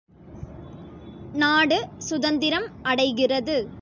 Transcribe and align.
நாடு 1.33 1.87
சுதந்திரம் 1.97 2.67
அடைகிறது. 2.83 3.67